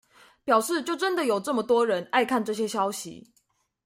[0.43, 3.31] 表示就真的有這麼多人愛看這些消息